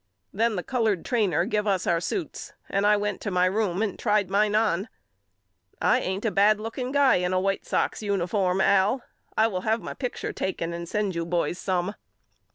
Then 0.33 0.55
the 0.55 0.63
colored 0.63 1.05
trainer 1.05 1.45
give 1.45 1.67
us 1.67 1.85
our 1.85 2.01
suits 2.01 2.53
and 2.69 2.87
I 2.87 2.97
went 2.97 3.21
to 3.21 3.29
my 3.29 3.45
room 3.45 3.83
and 3.83 3.99
tried 3.99 4.31
mine 4.31 4.55
on. 4.55 4.89
I 5.79 5.99
ain't 5.99 6.25
a 6.25 6.31
bad 6.31 6.59
looking 6.59 6.91
guy 6.91 7.17
in 7.17 7.29
the 7.29 7.39
White 7.39 7.67
Sox 7.67 8.01
uni 8.01 8.25
form 8.25 8.61
Al. 8.61 9.03
I 9.37 9.45
will 9.45 9.61
have 9.61 9.79
my 9.83 9.93
picture 9.93 10.33
taken 10.33 10.73
and 10.73 10.89
send 10.89 11.13
you 11.13 11.23
boys 11.23 11.59
some. 11.59 11.93